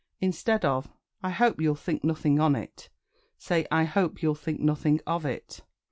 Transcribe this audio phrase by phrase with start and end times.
[0.19, 0.89] Instead of
[1.21, 2.89] "I hope you'll think nothing on it,"
[3.37, 5.61] say "I hope you'll think nothing of it."